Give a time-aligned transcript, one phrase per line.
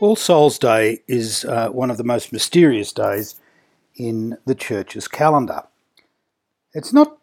[0.00, 3.34] All Souls Day is uh, one of the most mysterious days
[3.96, 5.64] in the church's calendar.
[6.72, 7.18] It's not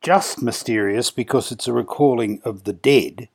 [0.00, 3.28] just mysterious because it's a recalling of the dead,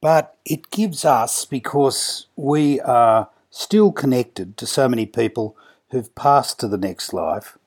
[0.00, 5.56] but it gives us, because we are still connected to so many people
[5.90, 7.58] who've passed to the next life,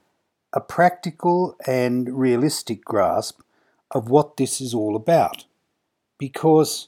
[0.53, 3.41] a practical and realistic grasp
[3.91, 5.43] of what this is all about.
[6.17, 6.87] Because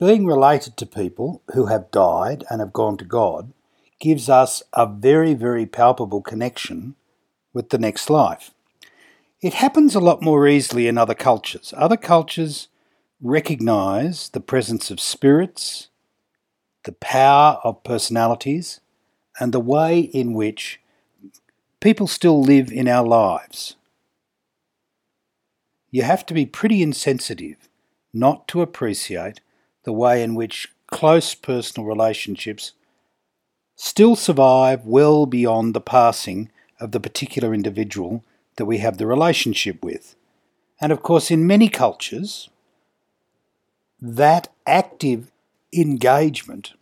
[0.00, 3.52] being related to people who have died and have gone to God
[4.00, 6.94] gives us a very, very palpable connection
[7.52, 8.52] with the next life.
[9.42, 11.74] It happens a lot more easily in other cultures.
[11.76, 12.68] Other cultures
[13.20, 15.88] recognize the presence of spirits,
[16.84, 18.80] the power of personalities,
[19.38, 20.80] and the way in which
[21.80, 23.76] people still live in our lives.
[25.90, 27.68] You have to be pretty insensitive
[28.14, 29.40] not to appreciate
[29.84, 32.72] the way in which close personal relationships
[33.76, 38.24] still survive well beyond the passing of the particular individual
[38.56, 40.16] that we have the relationship with.
[40.80, 42.50] And of course, in many cultures,
[44.00, 45.30] that active
[45.72, 46.74] engagement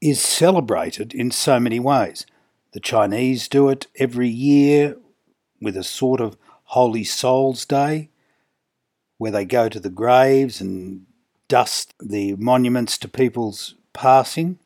[0.00, 2.26] is celebrated in so many ways.
[2.72, 4.96] The Chinese do it every year
[5.60, 8.10] with a sort of Holy Souls Day,
[9.18, 11.06] where they go to the graves and
[11.48, 14.58] dust the monuments to people's passing.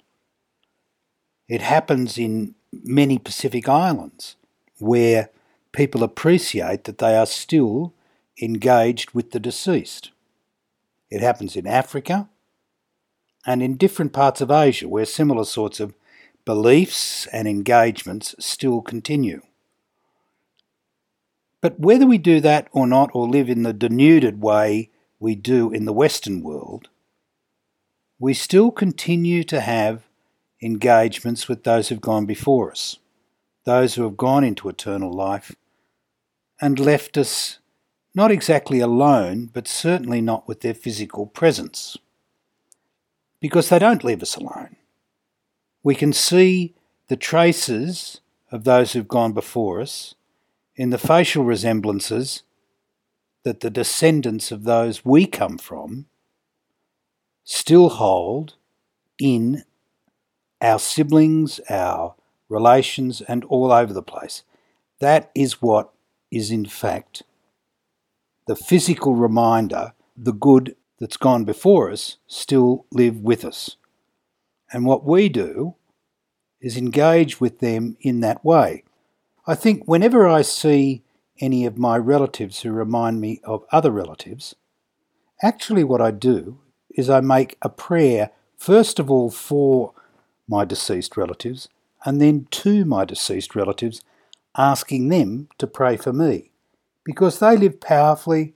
[1.49, 4.37] It happens in many Pacific islands
[4.79, 5.31] where
[5.73, 7.95] people appreciate that they are still
[8.41, 10.11] engaged with the deceased.
[11.11, 12.29] It happens in Africa
[13.47, 15.95] and in different parts of Asia where similar sorts of
[16.45, 19.43] beliefs and engagements still continue.
[21.61, 25.71] But whether we do that or not, or live in the denuded way we do
[25.71, 26.89] in the Western world,
[28.19, 30.03] we still continue to have
[30.63, 32.97] engagements with those who've gone before us,
[33.65, 35.55] those who have gone into eternal life
[36.61, 37.59] and left us
[38.15, 41.97] not exactly alone, but certainly not with their physical presence.
[43.41, 44.77] Because they don't leave us alone.
[45.83, 46.75] We can see
[47.09, 48.21] the traces
[48.51, 50.15] of those who've gone before us
[50.77, 52.43] in the facial resemblances
[53.45, 56.07] that the descendants of those we come from
[57.45, 58.55] still hold
[59.19, 59.65] in
[60.61, 62.15] our siblings, our
[62.49, 64.43] relations, and all over the place.
[65.01, 65.91] That is what
[66.31, 67.23] is, in fact,
[68.47, 73.77] the physical reminder the good that's gone before us still live with us.
[74.73, 75.75] And what we do
[76.61, 78.85] is engage with them in that way.
[79.47, 81.03] I think whenever I see
[81.41, 84.55] any of my relatives who remind me of other relatives,
[85.43, 86.59] actually what I do
[86.91, 89.93] is I make a prayer, first of all, for
[90.47, 91.69] my deceased relatives,
[92.05, 94.03] and then to my deceased relatives,
[94.57, 96.51] asking them to pray for me,
[97.05, 98.55] because they live powerfully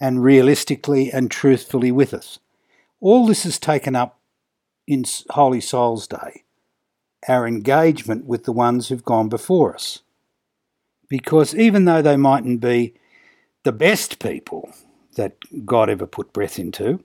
[0.00, 2.38] and realistically and truthfully with us.
[3.00, 4.18] All this is taken up
[4.86, 6.44] in Holy Souls Day,
[7.26, 10.02] our engagement with the ones who've gone before us
[11.08, 12.94] because even though they mightn't be
[13.64, 14.72] the best people
[15.16, 15.36] that
[15.66, 17.02] God ever put breath into,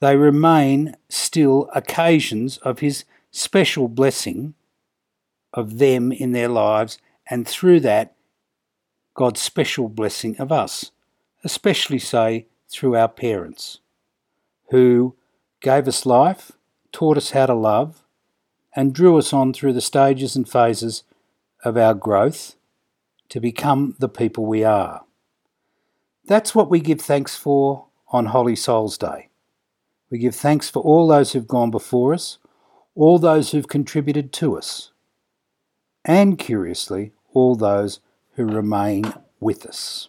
[0.00, 4.54] they remain still occasions of His special blessing
[5.52, 6.98] of them in their lives,
[7.28, 8.14] and through that,
[9.14, 10.90] God's special blessing of us,
[11.44, 13.80] especially, say, through our parents,
[14.70, 15.16] who
[15.60, 16.52] gave us life,
[16.92, 18.04] taught us how to love,
[18.74, 21.02] and drew us on through the stages and phases
[21.64, 22.54] of our growth
[23.30, 25.04] to become the people we are.
[26.26, 29.28] That's what we give thanks for on Holy Souls Day.
[30.10, 32.38] We give thanks for all those who've gone before us,
[32.94, 34.90] all those who've contributed to us,
[36.04, 38.00] and curiously, all those
[38.34, 40.08] who remain with us.